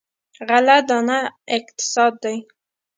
غله 0.47 0.77
دانه 0.87 1.19
اقتصاد 1.57 2.13
دی. 2.23 2.37